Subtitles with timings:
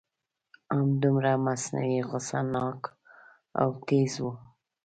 [0.75, 2.81] همدومره مصنوعي غصه ناک
[3.61, 4.25] او تیز و.